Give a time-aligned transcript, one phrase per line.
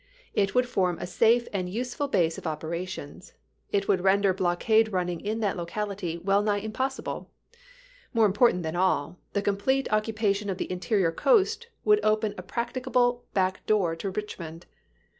[0.33, 3.33] It would form a safe and useful base of operations;
[3.71, 7.27] it would render blockade running in that locality well nigh impos sible;
[8.11, 12.41] more important than all, the complete occu pation of the interior coast would open a
[12.41, 14.65] practicable back door to Richmond.